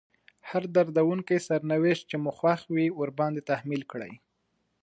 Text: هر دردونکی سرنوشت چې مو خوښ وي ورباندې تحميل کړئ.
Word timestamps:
هر 0.49 0.63
دردونکی 0.75 1.37
سرنوشت 1.47 2.03
چې 2.09 2.15
مو 2.23 2.31
خوښ 2.37 2.61
وي 2.75 2.87
ورباندې 2.99 3.47
تحميل 3.49 3.81
کړئ. 3.91 4.13